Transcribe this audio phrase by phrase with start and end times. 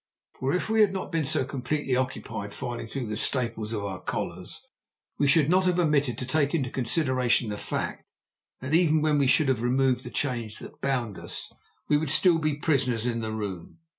[0.39, 4.01] For if we had not been so completely occupied filing through the staples of our
[4.01, 4.65] collars
[5.19, 8.03] we should not have omitted to take into consideration the fact
[8.61, 11.51] that, even when we should have removed the chains that bound us,
[11.87, 13.77] we would still be prisoners in the room.